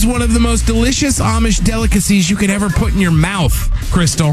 [0.00, 3.52] It's one of the most delicious Amish delicacies you could ever put in your mouth,
[3.92, 4.28] Crystal.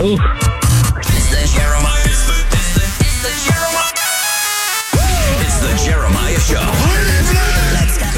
[0.00, 0.16] Ooh.
[0.16, 2.00] It's the Jeremiah.
[2.08, 3.92] It's the, it's the, it's the Jeremiah.
[5.44, 6.64] It's the Jeremiah Show.
[7.76, 8.08] Let's go.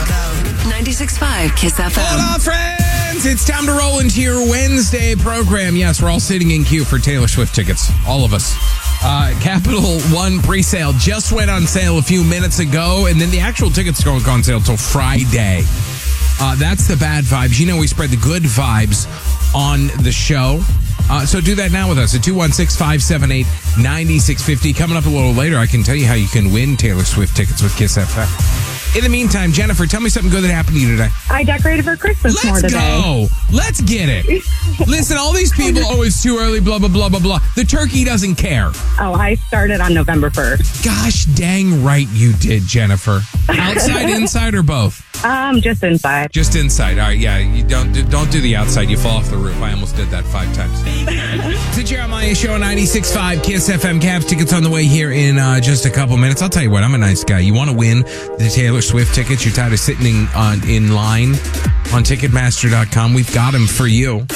[0.71, 1.95] 96.5 Kiss FM.
[1.97, 3.27] Hello, friends.
[3.27, 5.75] It's time to roll into your Wednesday program.
[5.75, 7.91] Yes, we're all sitting in queue for Taylor Swift tickets.
[8.07, 8.55] All of us.
[9.03, 13.41] Uh, Capital One pre-sale just went on sale a few minutes ago, and then the
[13.41, 15.65] actual tickets don't go on sale till Friday.
[16.41, 17.59] Uh, that's the bad vibes.
[17.61, 19.07] You know, we spread the good vibes
[19.55, 20.61] on the show.
[21.11, 23.45] Uh, so do that now with us at 216 578
[23.77, 24.73] 9650.
[24.73, 27.37] Coming up a little later, I can tell you how you can win Taylor Swift
[27.37, 28.97] tickets with Kiss FM.
[28.97, 31.09] In the meantime, Jennifer, tell me something good that happened to you today.
[31.29, 32.79] I decorated for Christmas Let's today.
[33.03, 33.27] go.
[33.53, 34.25] Let's get it.
[34.89, 37.41] Listen, all these people, oh, it's too early, blah, blah, blah, blah, blah.
[37.57, 38.71] The turkey doesn't care.
[39.01, 40.85] Oh, I started on November 1st.
[40.85, 43.21] Gosh dang right you did, Jennifer.
[43.49, 45.04] Outside, inside, or both?
[45.25, 46.31] Um, just inside.
[46.31, 46.99] Just inside.
[46.99, 47.39] All right, yeah.
[47.39, 48.91] You don't do, don't do the outside.
[48.91, 49.57] You fall off the roof.
[49.63, 50.83] I almost did that five times.
[51.75, 54.01] It's the Jeremiah Show 96.5 Kiss FM.
[54.01, 56.43] Cavs tickets on the way here in uh, just a couple minutes.
[56.43, 57.41] I'll tell you what, I'm a nice guy.
[57.41, 59.45] You want to win the Taylor Swift tickets?
[59.45, 61.31] You're tired of sitting on, in line
[61.93, 63.15] on Ticketmaster.com.
[63.15, 64.27] We've got them for you.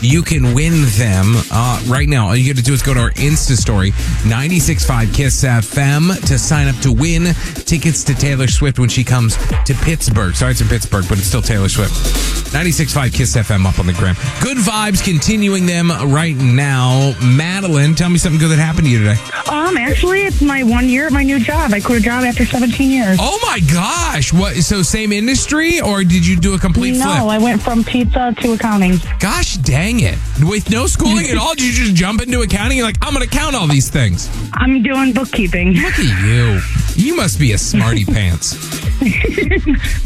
[0.00, 2.26] You can win them uh, right now.
[2.26, 3.90] All you got to do is go to our Insta story,
[4.24, 9.36] 965 Kiss FM, to sign up to win tickets to Taylor Swift when she comes
[9.64, 10.34] to Pittsburgh.
[10.34, 12.41] Sorry, it's in Pittsburgh, but it's still Taylor Swift.
[12.52, 14.14] 965 Kiss FM up on the gram.
[14.42, 17.14] Good vibes continuing them right now.
[17.24, 19.16] Madeline, tell me something good that happened to you today.
[19.48, 21.72] Um, actually, it's my one year at my new job.
[21.72, 23.16] I quit a job after 17 years.
[23.18, 24.34] Oh my gosh.
[24.34, 24.56] What?
[24.56, 27.22] So, same industry, or did you do a complete no, flip?
[27.22, 28.96] I went from pizza to accounting.
[29.18, 30.18] Gosh dang it.
[30.42, 32.76] With no schooling at all, did you just jump into accounting?
[32.76, 34.28] You're like, I'm going to count all these things.
[34.52, 35.72] I'm doing bookkeeping.
[35.72, 36.60] Look at you.
[36.96, 38.52] You must be a smarty pants.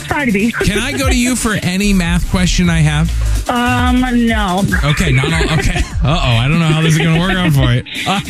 [0.06, 0.52] Try to be.
[0.52, 3.08] Can I go to you for any math question I have?
[3.48, 4.62] Um, no.
[4.90, 5.58] Okay, not all.
[5.58, 5.80] Okay.
[6.06, 7.82] Uh oh, I don't know how this is going to work out for you.
[8.06, 8.20] Uh,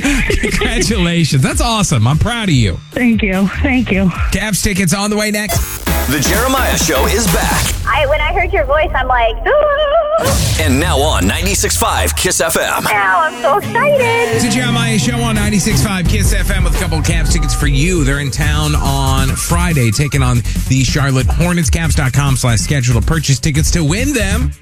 [0.40, 1.42] congratulations.
[1.42, 2.06] That's awesome.
[2.06, 2.78] I'm proud of you.
[2.92, 3.48] Thank you.
[3.62, 4.06] Thank you.
[4.32, 5.85] Cavs tickets on the way next.
[6.08, 7.66] The Jeremiah Show is back.
[7.84, 12.84] I when I heard your voice, I'm like, ooh, And now on 96.5 Kiss FM.
[12.84, 14.00] now I'm so excited.
[14.00, 17.66] It's a Jeremiah show on 96.5 Kiss FM with a couple of Cavs tickets for
[17.66, 18.04] you.
[18.04, 20.36] They're in town on Friday, taking on
[20.68, 21.70] the Charlotte Hornets.
[21.70, 24.52] Cavs.com slash schedule to purchase tickets to win them.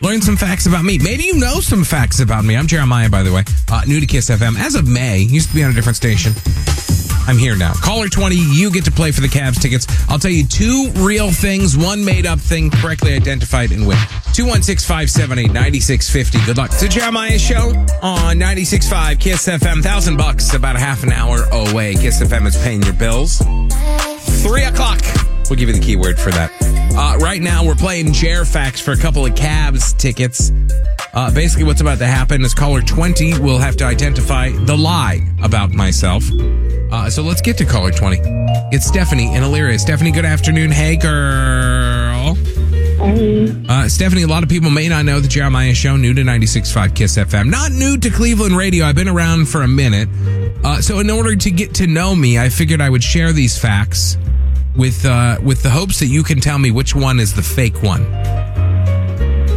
[0.00, 0.98] Learn some facts about me.
[0.98, 2.56] Maybe you know some facts about me.
[2.56, 3.44] I'm Jeremiah, by the way.
[3.70, 4.56] Uh, new to Kiss FM.
[4.58, 6.32] As of May, used to be on a different station.
[7.26, 7.72] I'm here now.
[7.74, 9.86] Caller 20, you get to play for the Cavs tickets.
[10.08, 13.96] I'll tell you two real things, one made up thing, correctly identified and win.
[14.34, 16.38] 216 578 9650.
[16.44, 16.70] Good luck.
[16.72, 17.70] It's the Jeremiah Show
[18.02, 19.82] on 96.5 Kiss FM.
[19.82, 21.94] Thousand bucks, about a half an hour away.
[21.94, 23.38] Kiss FM is paying your bills.
[24.42, 25.00] Three o'clock.
[25.48, 26.50] We'll give you the keyword for that.
[26.96, 30.52] Uh, right now, we're playing Jer Facts for a couple of Cavs tickets.
[31.12, 35.26] Uh, basically, what's about to happen is caller 20 will have to identify the lie
[35.42, 36.24] about myself.
[36.94, 38.20] Uh, so let's get to caller 20.
[38.70, 39.80] It's Stephanie in Elyria.
[39.80, 40.70] Stephanie, good afternoon.
[40.70, 42.38] Hey, girl.
[43.68, 46.94] Uh, Stephanie, a lot of people may not know the Jeremiah Show, new to 96.5
[46.94, 47.50] Kiss FM.
[47.50, 48.86] Not new to Cleveland radio.
[48.86, 50.08] I've been around for a minute.
[50.62, 53.58] Uh, so, in order to get to know me, I figured I would share these
[53.58, 54.16] facts
[54.76, 57.82] with uh, with the hopes that you can tell me which one is the fake
[57.82, 58.02] one.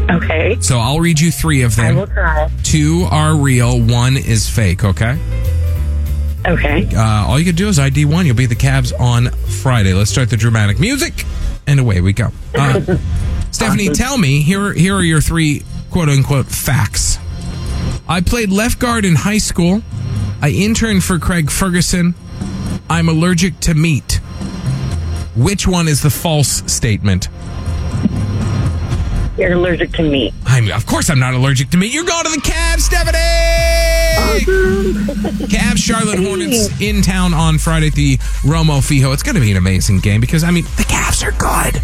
[0.10, 0.58] Okay.
[0.60, 1.98] So, I'll read you three of them.
[1.98, 2.50] I will try.
[2.64, 5.20] Two are real, one is fake, okay?
[6.48, 6.88] Okay.
[6.96, 8.26] Uh, all you can do is ID one.
[8.26, 9.94] You'll be the Cavs on Friday.
[9.94, 11.26] Let's start the dramatic music,
[11.68, 12.30] and away we go.
[12.56, 12.98] Uh,
[13.52, 14.72] Stephanie, tell me here.
[14.72, 17.20] Here are your three quote unquote facts.
[18.08, 19.82] I played left guard in high school.
[20.42, 22.16] I interned for Craig Ferguson.
[22.90, 24.22] I'm allergic to meat.
[25.36, 27.28] Which one is the false statement?
[29.38, 30.34] You're allergic to meat.
[30.46, 31.94] I'm, of course, I'm not allergic to meat.
[31.94, 33.18] You're going to the Cavs, Stephanie.
[35.48, 39.14] Cavs, Charlotte Hornets in town on Friday at the Romo Fijo.
[39.14, 41.82] It's going to be an amazing game because I mean the Cavs are good.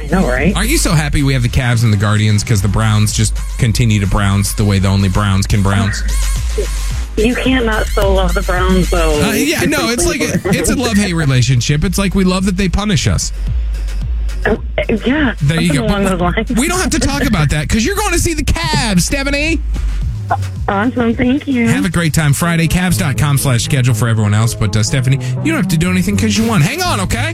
[0.00, 0.54] I know, right?
[0.56, 3.36] Aren't you so happy we have the Cavs and the Guardians because the Browns just
[3.58, 6.02] continue to Browns the way the only Browns can Browns?
[7.16, 9.22] You can't not so love the Browns, though.
[9.22, 11.84] Uh, yeah, no, it's like a, it's a love hate relationship.
[11.84, 13.32] It's like we love that they punish us.
[14.88, 15.34] Yeah.
[15.42, 15.84] There you go.
[15.86, 16.50] Along those lines.
[16.52, 19.60] We don't have to talk about that because you're going to see the Cavs, Stephanie.
[20.68, 21.14] Awesome.
[21.14, 21.68] Thank you.
[21.68, 22.66] Have a great time Friday.
[22.66, 24.54] Cavs.com slash schedule for everyone else.
[24.54, 26.62] But uh, Stephanie, you don't have to do anything because you won.
[26.62, 27.32] Hang on, okay?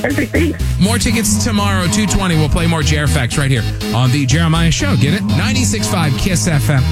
[0.00, 0.32] Perfect.
[0.32, 0.80] Thanks.
[0.80, 2.36] More tickets tomorrow, 220.
[2.36, 3.62] We'll play more Jer Facts right here
[3.94, 4.96] on the Jeremiah Show.
[4.96, 5.20] Get it?
[5.22, 6.82] 96.5 KISS FM.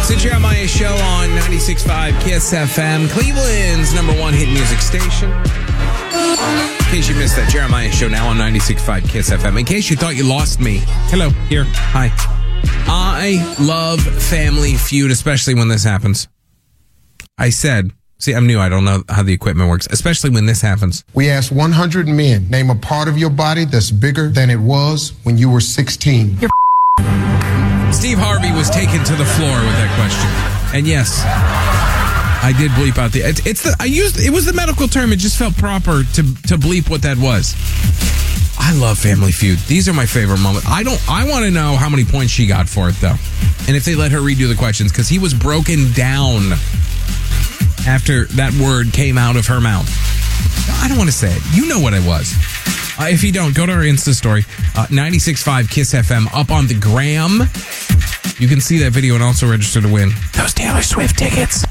[0.00, 5.30] It's the Jeremiah Show on 96.5 KISS FM, Cleveland's number one hit music station.
[6.16, 9.58] In case you missed that, Jeremiah Show now on 96.5 KISS FM.
[9.58, 10.80] In case you thought you lost me,
[11.10, 12.10] hello, here, hi.
[12.88, 16.28] I love Family Feud, especially when this happens.
[17.36, 18.58] I said, see, I'm new.
[18.60, 21.04] I don't know how the equipment works, especially when this happens.
[21.12, 25.12] We asked 100 men, name a part of your body that's bigger than it was
[25.24, 26.38] when you were 16.
[27.92, 30.76] Steve Harvey was taken to the floor with that question.
[30.76, 31.22] And yes,
[32.46, 33.22] I did bleep out the.
[33.22, 33.74] It's, it's the.
[33.80, 34.20] I used.
[34.20, 35.12] It was the medical term.
[35.12, 37.56] It just felt proper to to bleep what that was.
[38.56, 39.58] I love Family Feud.
[39.66, 40.64] These are my favorite moments.
[40.68, 41.00] I don't.
[41.10, 43.16] I want to know how many points she got for it though,
[43.66, 46.52] and if they let her redo the questions because he was broken down
[47.84, 49.90] after that word came out of her mouth.
[50.84, 51.42] I don't want to say it.
[51.52, 52.32] You know what it was.
[52.96, 54.44] Uh, if you don't, go to our Insta story,
[54.76, 57.40] uh, 96.5 KISS FM, up on the gram.
[58.38, 61.64] You can see that video and also register to win those Taylor Swift tickets.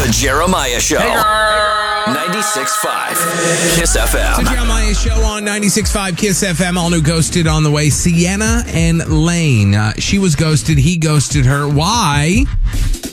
[0.00, 0.96] The Jeremiah Show.
[0.96, 4.48] 96.5 Kiss FM.
[4.48, 7.90] Jeremiah show on 96.5 KISS FM, all new Ghosted on the way.
[7.90, 9.74] Sienna and Lane.
[9.74, 10.78] Uh, she was ghosted.
[10.78, 11.68] He ghosted her.
[11.68, 12.46] Why?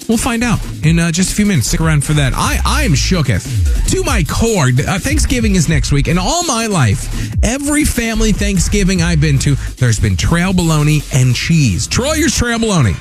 [0.08, 1.68] We'll find out in uh, just a few minutes.
[1.68, 2.32] Stick around for that.
[2.34, 4.70] I, I am shooketh to my core.
[4.88, 9.56] Uh, Thanksgiving is next week, and all my life, every family Thanksgiving I've been to,
[9.76, 11.86] there's been trail bologna and cheese.
[11.88, 12.94] Troyer's trail bologna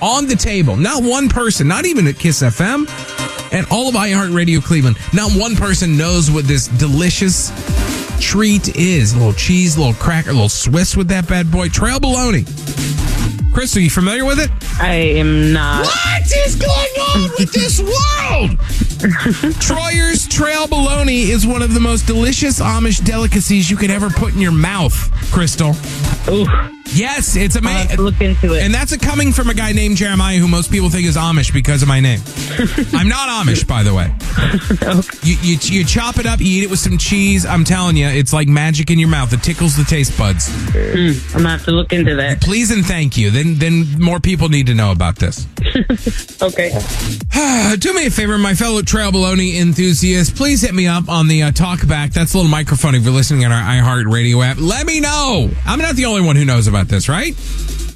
[0.00, 0.76] on the table.
[0.76, 2.86] Not one person, not even at Kiss FM,
[3.54, 4.98] and all of iHeartRadio Cleveland.
[5.12, 7.52] Not one person knows what this delicious
[8.20, 9.12] treat is.
[9.14, 11.68] A little cheese, a little cracker, a little Swiss with that bad boy.
[11.68, 12.44] Trail bologna.
[13.52, 14.50] Chris, are you familiar with it?
[14.80, 15.86] I am not.
[15.86, 18.58] What is going on with this world?
[19.60, 24.34] Troyer's Trail Bologna is one of the most delicious Amish delicacies you could ever put
[24.34, 24.92] in your mouth,
[25.30, 25.74] Crystal.
[26.28, 26.46] Ooh,
[26.92, 27.96] Yes, it's amazing.
[27.96, 28.62] to look into it.
[28.62, 31.52] And that's a coming from a guy named Jeremiah, who most people think is Amish
[31.52, 32.20] because of my name.
[32.92, 34.14] I'm not Amish, by the way.
[35.24, 37.44] You, you you chop it up, you eat it with some cheese.
[37.44, 39.32] I'm telling you, it's like magic in your mouth.
[39.32, 40.48] It tickles the taste buds.
[40.74, 42.40] I'm gonna have to look into that.
[42.40, 43.30] Please and thank you.
[43.32, 45.46] Then then more people need to know about this.
[46.42, 46.68] Okay.
[47.78, 50.30] Do me a favor, my fellow Trail Baloney enthusiasts.
[50.36, 52.12] Please hit me up on the uh, talkback.
[52.12, 54.58] That's a little microphone if you're listening on our iHeart Radio app.
[54.60, 55.48] Let me know.
[55.64, 57.34] I'm not the only one who knows about this, right?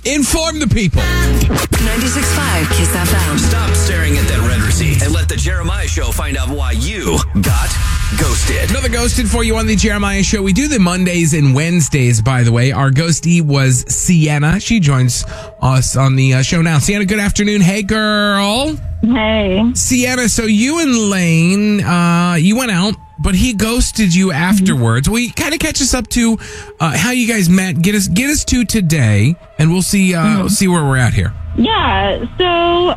[0.04, 1.02] Inform the people.
[1.02, 3.38] 96.5 Kiss FM.
[3.38, 7.18] Stop staring at that red receipt and let the Jeremiah Show find out why you
[7.42, 7.68] got
[8.16, 8.70] ghosted.
[8.70, 10.42] Another ghosted for you on the Jeremiah Show.
[10.42, 12.72] We do the Mondays and Wednesdays, by the way.
[12.72, 14.60] Our ghostee was Sienna.
[14.60, 15.24] She joins
[15.60, 16.78] us on the uh, show now.
[16.78, 17.60] Sienna, good afternoon.
[17.60, 18.76] Hey, girl.
[19.02, 19.70] Hey.
[19.74, 25.08] Sienna, so you and Lane, uh, you went out, but he ghosted you afterwards.
[25.08, 26.38] Will you kind of catch us up to
[26.80, 27.82] uh, how you guys met?
[27.82, 31.12] Get us get us to today, and we'll see uh, we'll see where we're at
[31.12, 31.34] here.
[31.58, 32.24] Yeah.
[32.38, 32.94] So,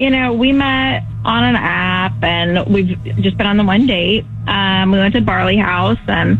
[0.00, 4.24] you know, we met on an app, and we've just been on the one date.
[4.48, 6.38] Um, we went to Barley House and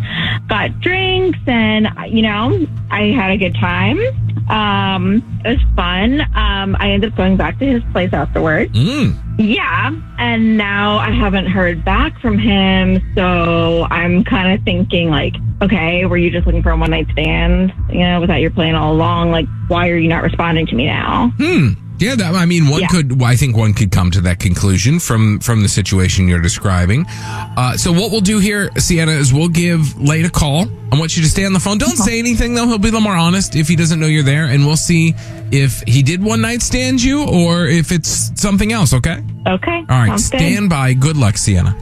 [0.48, 4.00] got drinks, and you know, I had a good time.
[4.48, 6.20] Um, it was fun.
[6.34, 8.72] Um, I ended up going back to his place afterwards.
[8.72, 9.16] Mm.
[9.38, 15.34] Yeah, and now I haven't heard back from him, so I'm kind of thinking like,
[15.62, 17.72] okay, were you just looking for a one night stand?
[17.90, 19.30] You know, was that your plan all along?
[19.30, 21.32] Like, why are you not responding to me now?
[21.38, 21.68] Hmm.
[21.98, 22.88] Yeah, that, I mean, one Yeah.
[22.88, 23.22] could.
[23.22, 27.06] I think one could come to that conclusion from from the situation you're describing.
[27.08, 30.66] Uh, so what we'll do here, Sienna, is we'll give Lane a call.
[30.90, 31.78] I want you to stay on the phone.
[31.78, 32.66] Don't say anything though.
[32.66, 35.14] He'll be a little more honest if he doesn't know you're there, and we'll see
[35.52, 38.92] if he did one night stand you or if it's something else.
[38.92, 39.22] Okay.
[39.46, 39.84] Okay.
[39.88, 40.08] All right.
[40.08, 40.40] sounds good.
[40.40, 40.94] Stand by.
[40.94, 41.76] Good luck, Sienna.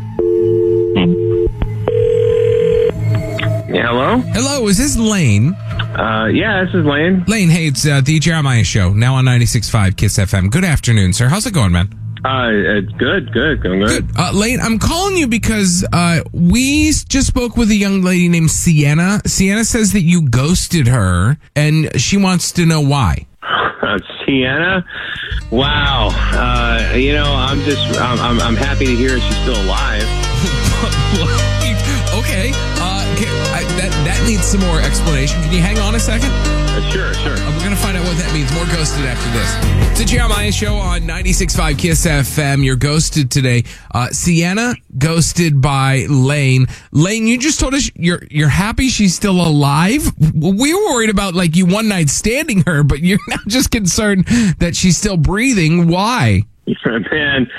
[3.73, 4.19] Yeah, hello?
[4.19, 4.67] Hello.
[4.67, 5.55] Is this Lane?
[5.55, 7.25] Uh, yeah, this is Lane.
[7.29, 7.49] Lane.
[7.49, 10.51] Hey, it's uh, the Jeremiah Show now on 96.5 Kiss FM.
[10.51, 11.29] Good afternoon, sir.
[11.29, 11.89] How's it going, man?
[12.25, 14.09] Uh, it's good, good, going good.
[14.09, 14.17] Good.
[14.19, 18.51] Uh, Lane, I'm calling you because uh, we just spoke with a young lady named
[18.51, 19.21] Sienna.
[19.25, 23.27] Sienna says that you ghosted her, and she wants to know why.
[23.83, 24.85] Uh, Sienna?
[25.51, 26.11] Wow.
[26.13, 30.03] Uh, you know, I'm just, I'm, I'm, I'm happy to hear she's still alive.
[32.21, 32.53] okay.
[32.77, 35.41] Uh, ca- I, that that needs some more explanation.
[35.43, 36.31] Can you hang on a second?
[36.31, 37.33] Uh, sure, sure.
[37.33, 38.53] Uh, We're gonna find out what that means.
[38.55, 39.91] More ghosted after this.
[39.91, 42.65] It's a Jeremiah show on 96.5 Kiss FM.
[42.65, 43.65] You're ghosted today.
[43.93, 46.67] Uh, Sienna ghosted by Lane.
[46.93, 50.11] Lane, you just told us you're you're happy she's still alive.
[50.35, 54.25] We were worried about like you one night standing her, but you're now just concerned
[54.59, 55.89] that she's still breathing.
[55.89, 56.43] Why?
[56.87, 57.51] Man,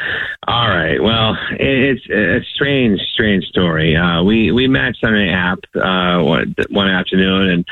[0.47, 1.01] all right.
[1.01, 3.95] Well, it's a strange, strange story.
[3.95, 7.65] Uh, we we matched on an app uh, one, one afternoon and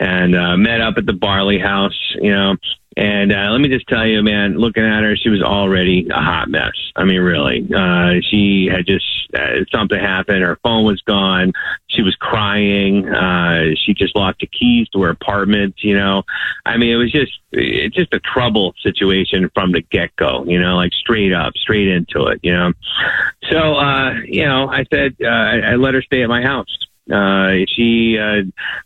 [0.00, 1.98] and uh, met up at the Barley House.
[2.20, 2.56] You know,
[2.96, 6.20] and uh, let me just tell you, man, looking at her, she was already a
[6.20, 6.74] hot mess.
[6.94, 10.42] I mean, really, uh, she had just uh, something happened.
[10.42, 11.52] Her phone was gone.
[11.88, 13.08] She was crying.
[13.08, 15.74] Uh, she just lost the keys to her apartment.
[15.78, 16.22] You know,
[16.64, 20.44] I mean, it was just it's just a trouble situation from the get go.
[20.44, 22.40] You know, like straight up, straight into it.
[22.42, 22.72] You know,
[23.50, 26.78] so uh, you know, I said uh, I, I let her stay at my house.
[27.12, 28.42] Uh, she uh,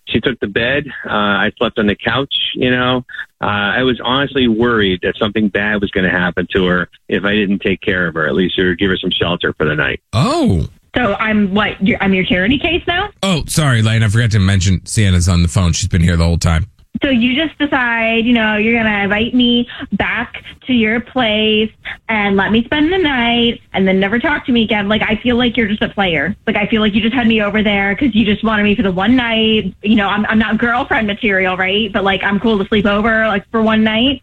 [0.09, 0.87] she took the bed.
[1.05, 2.35] Uh, I slept on the couch.
[2.55, 3.05] You know,
[3.41, 7.25] uh, I was honestly worried that something bad was going to happen to her if
[7.25, 9.77] I didn't take care of her, at least or give her some shelter for the
[9.77, 10.01] night.
[10.13, 10.69] Oh.
[10.97, 11.81] So I'm what?
[11.87, 13.11] You're, I'm your charity case now.
[13.23, 14.03] Oh, sorry, Lane.
[14.03, 15.73] I forgot to mention Sienna's on the phone.
[15.73, 16.67] She's been here the whole time.
[17.03, 21.71] So you just decide, you know, you're gonna invite me back to your place
[22.09, 24.89] and let me spend the night, and then never talk to me again.
[24.89, 26.37] Like I feel like you're just a player.
[26.47, 28.75] Like I feel like you just had me over there because you just wanted me
[28.75, 29.75] for the one night.
[29.83, 31.93] You know, I'm I'm not girlfriend material, right?
[31.93, 34.23] But like I'm cool to sleep over like for one night.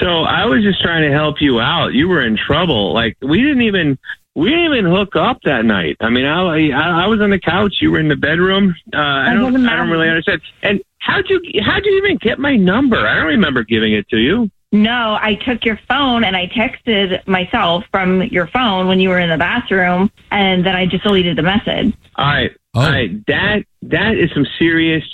[0.00, 1.92] So I was just trying to help you out.
[1.92, 2.92] You were in trouble.
[2.92, 3.98] Like we didn't even
[4.38, 5.96] we didn't even hook up that night.
[6.00, 7.76] I mean, I I, I was on the couch.
[7.80, 8.74] You were in the bedroom.
[8.94, 10.40] Uh, I don't I don't really understand.
[10.62, 12.96] And how'd you how'd you even get my number?
[13.06, 14.50] I don't remember giving it to you.
[14.70, 19.18] No, I took your phone and I texted myself from your phone when you were
[19.18, 21.94] in the bathroom, and then I just deleted the message.
[22.16, 22.80] All right, Oh.
[22.82, 23.10] all right.
[23.26, 25.04] That that is some serious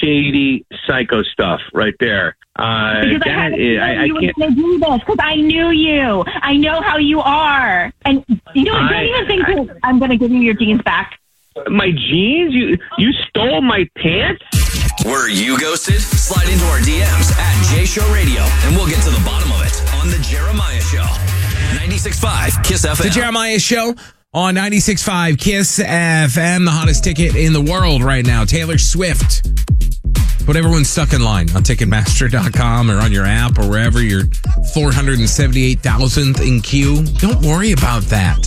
[0.00, 2.36] shady psycho stuff right there.
[2.62, 4.36] Uh, Because I had that a is, feeling I, I you were can't.
[4.38, 6.24] going to do this because I knew you.
[6.26, 7.92] I know how you are.
[8.04, 10.82] And you know, what, don't even think that I'm going to give you your jeans
[10.82, 11.18] back.
[11.68, 12.54] My jeans?
[12.54, 14.42] You you stole my pants?
[15.04, 16.00] Were you ghosted?
[16.00, 19.60] Slide into our DMs at J Show Radio, and we'll get to the bottom of
[19.66, 21.04] it on the Jeremiah Show.
[21.76, 23.02] 96.5 Kiss FM.
[23.02, 23.94] The Jeremiah Show
[24.32, 28.44] on 96.5 Kiss FM, the hottest ticket in the world right now.
[28.44, 29.46] Taylor Swift.
[30.44, 34.24] Put everyone stuck in line on Ticketmaster.com or on your app or wherever you're
[34.74, 37.04] 478,000th in queue.
[37.18, 38.38] Don't worry about that.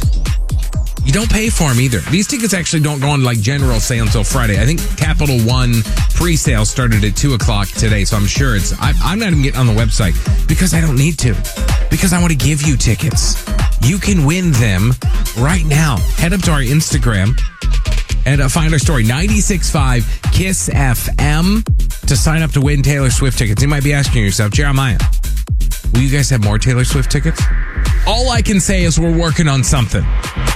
[1.05, 1.99] You don't pay for them either.
[2.11, 4.59] These tickets actually don't go on like general sale until Friday.
[4.59, 5.83] I think Capital One
[6.15, 8.73] pre-sale started at two o'clock today, so I'm sure it's.
[8.79, 10.15] I, I'm not even getting on the website
[10.47, 11.33] because I don't need to.
[11.89, 13.45] Because I want to give you tickets.
[13.81, 14.93] You can win them
[15.37, 15.97] right now.
[16.17, 17.39] Head up to our Instagram
[18.25, 21.63] and find our story 96.5 Kiss FM
[22.07, 23.61] to sign up to win Taylor Swift tickets.
[23.61, 24.97] You might be asking yourself, Jeremiah,
[25.93, 27.41] will you guys have more Taylor Swift tickets?
[28.07, 30.03] All I can say is we're working on something.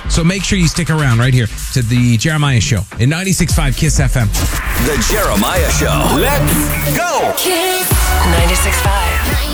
[0.09, 3.99] So make sure you stick around right here to the Jeremiah Show in 96.5 Kiss
[3.99, 4.27] FM.
[4.85, 6.17] The Jeremiah Show.
[6.19, 7.33] Let's go.
[7.35, 9.48] 96.5.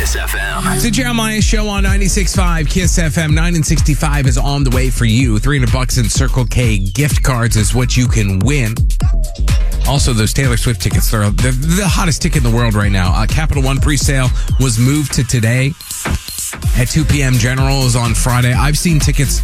[0.00, 0.74] Kiss FM.
[0.74, 3.34] It's the Jeremiah Show on 96.5 Kiss FM.
[3.34, 5.38] 9 and 65 is on the way for you.
[5.38, 8.74] 300 bucks in Circle K gift cards is what you can win.
[9.86, 13.12] Also, those Taylor Swift tickets, they're, they're the hottest ticket in the world right now.
[13.12, 14.28] Uh, Capital One pre-sale
[14.58, 15.74] was moved to today
[16.78, 17.34] at 2 p.m.
[17.34, 18.54] General is on Friday.
[18.54, 19.40] I've seen tickets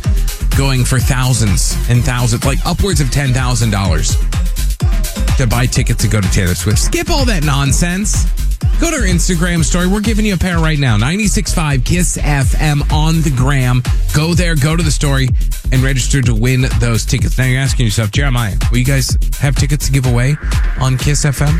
[0.56, 6.30] going for thousands and thousands, like upwards of $10,000 to buy tickets to go to
[6.30, 6.78] Taylor Swift.
[6.78, 8.45] Skip all that nonsense.
[8.80, 9.86] Go to our Instagram story.
[9.86, 10.96] We're giving you a pair right now.
[10.98, 13.82] 96.5 Kiss FM on the gram.
[14.14, 15.28] Go there, go to the story,
[15.72, 17.38] and register to win those tickets.
[17.38, 20.36] Now you're asking yourself, Jeremiah, will you guys have tickets to give away
[20.80, 21.58] on Kiss FM?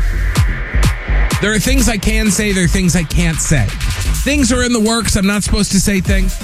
[1.41, 3.65] There are things I can say, there are things I can't say.
[4.23, 5.15] Things are in the works.
[5.15, 6.35] I'm not supposed to say things.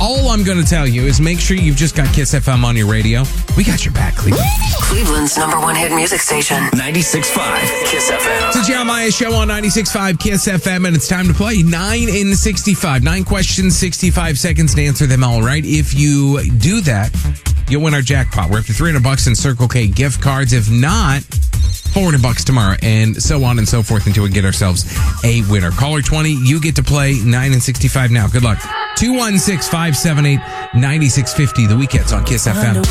[0.00, 2.76] All I'm going to tell you is make sure you've just got Kiss FM on
[2.76, 3.22] your radio.
[3.56, 4.46] We got your back, Cleveland.
[4.82, 6.56] Cleveland's number one hit music station.
[6.74, 8.48] 96.5 Kiss FM.
[8.48, 12.34] It's the Jeremiah Show on 96.5 Kiss FM, and it's time to play 9 in
[12.34, 13.02] 65.
[13.02, 15.64] Nine questions, 65 seconds to answer them all right.
[15.64, 17.14] If you do that,
[17.68, 18.50] you'll win our jackpot.
[18.50, 20.52] We're up to 300 bucks in Circle K gift cards.
[20.52, 21.22] If not,
[21.94, 24.84] 400 bucks tomorrow, and so on and so forth until we get ourselves
[25.24, 25.70] a winner.
[25.70, 28.26] Caller 20, you get to play 9 and 65 now.
[28.26, 28.58] Good luck.
[28.96, 30.38] 216 578
[30.74, 31.66] 9650.
[31.66, 32.82] The weekends on Kiss FM.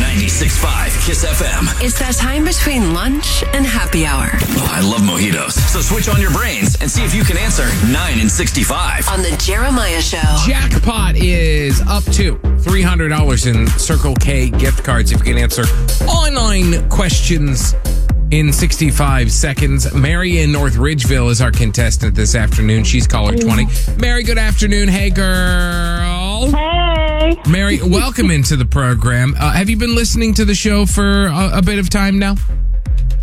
[0.00, 1.82] 96.5 Kiss FM.
[1.84, 5.52] It's that time between lunch and happy hour Oh, I love mojitos.
[5.68, 9.08] So switch on your brains and see if you can answer 9 and 65.
[9.08, 10.22] on the Jeremiah Show.
[10.46, 15.64] Jackpot is up to $300 in Circle K gift cards if you can answer
[16.06, 17.74] online questions
[18.30, 19.92] in 65 seconds.
[19.92, 22.84] Mary in North Ridgeville is our contestant this afternoon.
[22.84, 23.66] She's caller 20.
[24.00, 24.88] Mary, good afternoon.
[24.88, 26.50] Hey, girl.
[26.50, 27.36] Hey.
[27.48, 29.34] Mary, welcome into the program.
[29.38, 32.36] Uh, have you been listening to the show for a, a bit of time now?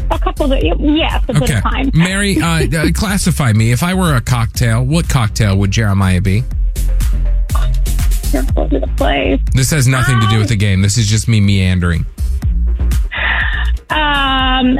[0.10, 1.92] A couple of, yes, a bit of time.
[1.94, 3.72] Mary, uh, uh, classify me.
[3.72, 6.44] If I were a cocktail, what cocktail would Jeremiah be?
[8.34, 9.40] You're the place.
[9.54, 10.82] This has nothing to do with the game.
[10.82, 12.06] This is just me meandering.
[13.90, 14.78] Um,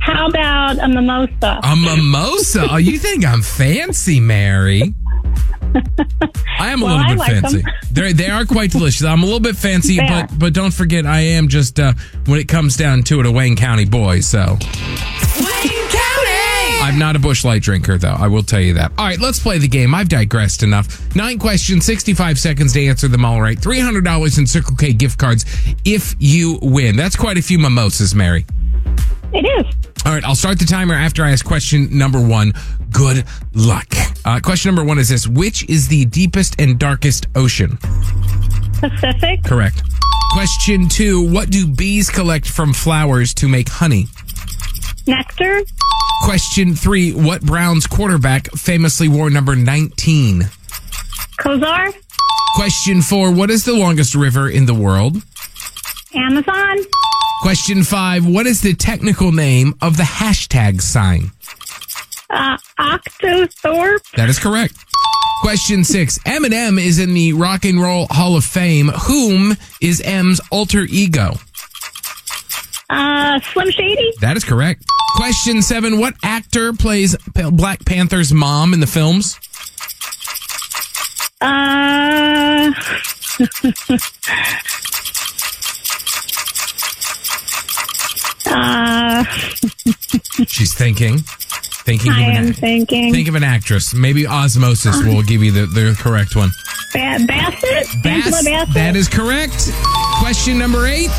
[0.00, 1.60] how about a mimosa?
[1.62, 2.66] A mimosa?
[2.70, 4.94] Oh, you think I'm fancy, Mary?
[6.60, 7.62] I am a Well, little bit like fancy.
[7.90, 9.04] They they are quite delicious.
[9.06, 10.36] I'm a little bit fancy, They but are.
[10.36, 11.92] but don't forget, I am just uh,
[12.26, 14.20] when it comes down to it, a Wayne County boy.
[14.20, 14.58] So
[16.84, 18.12] I'm not a Busch Light drinker, though.
[18.12, 18.92] I will tell you that.
[18.98, 19.94] All right, let's play the game.
[19.94, 21.16] I've digressed enough.
[21.16, 23.56] Nine questions, 65 seconds to answer them all right.
[23.58, 25.46] $300 in Circle K gift cards
[25.86, 26.94] if you win.
[26.94, 28.44] That's quite a few mimosas, Mary.
[29.32, 29.74] It is.
[30.04, 32.52] All right, I'll start the timer after I ask question number one.
[32.90, 33.24] Good
[33.54, 33.86] luck.
[34.26, 37.78] Uh, question number one is this Which is the deepest and darkest ocean?
[38.74, 39.82] Pacific, Correct.
[40.34, 44.08] Question two What do bees collect from flowers to make honey?
[45.06, 45.60] nectar,
[46.24, 50.42] Question three What Browns quarterback famously wore number 19?
[51.38, 51.94] Kosar,
[52.56, 55.16] Question four What is the longest river in the world?
[56.14, 56.78] Amazon,
[57.42, 61.30] Question five What is the technical name of the hashtag sign?
[62.30, 64.74] uh, Octothorpe, That is correct.
[65.42, 68.88] Question six Eminem is in the Rock and Roll Hall of Fame.
[68.88, 71.34] Whom is M's alter ego?
[72.94, 74.84] Uh, Slim Shady, That is correct.
[75.16, 77.16] Question seven What actor plays
[77.52, 79.38] Black Panther's mom in the films?
[81.40, 82.72] uh,
[88.46, 89.24] uh,
[90.46, 91.18] She's thinking.
[91.84, 93.92] Thinking I of am thinking think of an actress.
[93.94, 96.48] Maybe Osmosis will give you the, the correct one.
[96.94, 98.74] ba- Bassett, Bass, Bassett.
[98.74, 99.70] that is correct.
[100.18, 101.10] Question number eight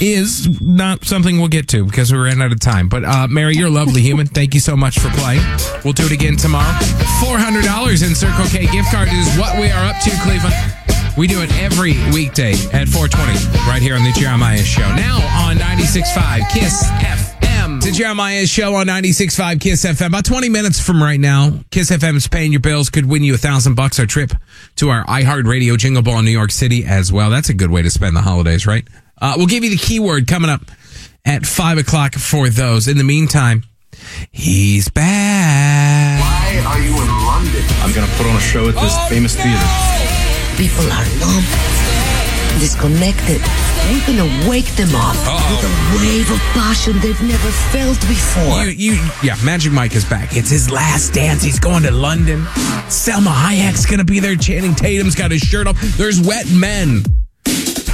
[0.00, 2.88] is not something we'll get to because we ran out of time.
[2.88, 4.26] But uh, Mary, you're a lovely human.
[4.26, 5.42] Thank you so much for playing.
[5.84, 6.72] We'll do it again tomorrow.
[7.20, 10.54] Four hundred dollars in Circle K gift card is what we are up to, Cleveland.
[11.18, 14.88] We do it every weekday at 420 right here on the Jeremiah Show.
[14.94, 17.82] Now on 96.5 Kiss FM.
[17.82, 20.06] The Jeremiah Show on 96.5 Kiss FM.
[20.06, 22.90] About 20 minutes from right now, Kiss FM is paying your bills.
[22.90, 23.98] Could win you a thousand bucks.
[23.98, 24.32] Our trip
[24.76, 27.28] to our iHeartRadio Jingle Ball in New York City as well.
[27.28, 28.86] That's a good way to spend the holidays, right?
[29.20, 30.62] Uh, we'll give you the keyword coming up
[31.24, 32.88] at 5 o'clock for those.
[32.88, 33.64] In the meantime,
[34.30, 36.20] he's back.
[36.20, 37.64] Why are you in London?
[37.82, 39.66] I'm gonna put on a show at this famous theater.
[40.56, 41.44] People are numb,
[42.60, 43.40] disconnected.
[43.90, 45.16] We're gonna wake them up
[45.50, 48.64] with a wave of passion they've never felt before.
[48.64, 50.36] You, you, yeah, Magic Mike is back.
[50.36, 51.42] It's his last dance.
[51.42, 52.42] He's going to London.
[52.88, 54.36] Salma Hayek's gonna be there.
[54.36, 55.80] Channing Tatum's got his shirt off.
[55.80, 57.02] There's wet men.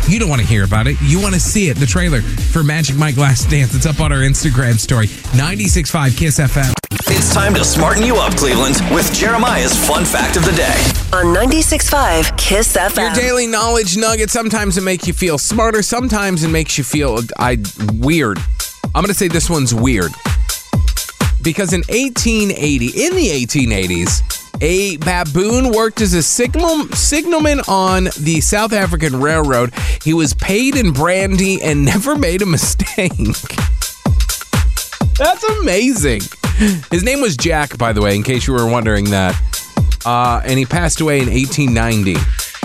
[0.09, 0.97] You don't want to hear about it.
[1.03, 1.77] You want to see it.
[1.77, 3.75] The trailer for Magic Mike Last Dance.
[3.75, 5.09] It's up on our Instagram story.
[5.37, 6.73] 96.5 Kiss FM.
[7.09, 10.77] It's time to smarten you up, Cleveland, with Jeremiah's fun fact of the day.
[11.12, 12.97] On 96.5 Kiss FM.
[12.97, 14.31] Your daily knowledge nugget.
[14.31, 15.83] Sometimes it makes you feel smarter.
[15.83, 17.59] Sometimes it makes you feel I
[17.95, 18.38] weird.
[18.95, 20.12] I'm going to say this one's weird
[21.42, 28.40] because in 1880, in the 1880s, a baboon worked as a signal signalman on the
[28.40, 29.73] South African Railroad.
[30.03, 33.12] He was paid in brandy and never made a mistake.
[35.19, 36.21] That's amazing.
[36.90, 39.40] His name was Jack, by the way, in case you were wondering that.
[40.05, 42.14] Uh, and he passed away in 1890.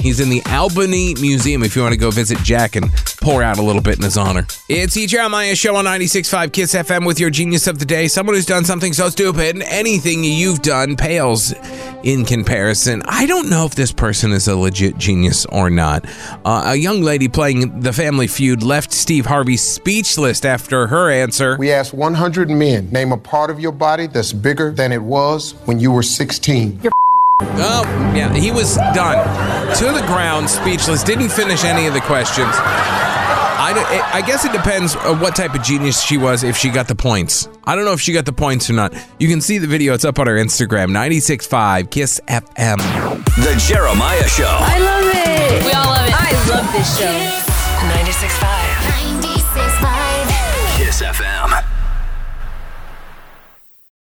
[0.02, 3.60] He's in the Albany Museum if you want to go visit Jack and pour out
[3.60, 4.48] a little bit in his honor.
[4.68, 5.06] It's E.
[5.06, 8.08] Jeremiah Show on 96.5 Kiss FM with your genius of the day.
[8.08, 11.54] Someone who's done something so stupid, anything you've done pales
[12.04, 13.04] in comparison.
[13.06, 16.06] I don't know if this person is a legit genius or not.
[16.44, 21.58] Uh, a young lady playing The Family Feud left Steve Harvey speechless after her answer.
[21.58, 25.52] We asked 100 men, name a part of your body that's bigger than it was
[25.66, 26.82] when you were 16.
[27.64, 27.84] Oh,
[28.16, 29.18] yeah, he was done.
[29.78, 32.54] To the ground, speechless, didn't finish any of the questions.
[33.64, 36.88] I, I guess it depends on what type of genius she was if she got
[36.88, 37.48] the points.
[37.64, 38.94] I don't know if she got the points or not.
[39.20, 42.78] You can see the video, it's up on our Instagram, 965 Kiss FM.
[43.36, 44.46] The Jeremiah Show.
[44.48, 45.64] I love it.
[45.66, 46.14] We all love it.
[46.14, 47.06] I love this show.
[47.06, 48.42] 965.
[49.24, 50.78] 965.
[50.78, 51.31] Kiss FM.